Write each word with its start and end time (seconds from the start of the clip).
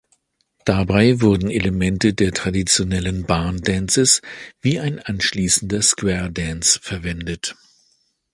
Dabei 0.65 1.21
wurden 1.21 1.51
Elemente 1.51 2.15
der 2.15 2.31
traditionellen 2.31 3.27
Barn 3.27 3.61
Dances 3.61 4.23
wie 4.59 4.79
ein 4.79 4.97
anschließender 4.97 5.83
Square 5.83 6.31
Dance 6.31 6.79
verwendet. 6.81 7.55